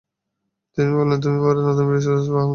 তিনি 0.77 0.91
বলেন, 0.95 1.17
তুমি 1.21 1.37
পরে 1.39 1.59
নতুন 1.61 1.85
বীজ 1.89 2.05
বপন 2.05 2.19
করতে 2.19 2.31
পারবে। 2.31 2.49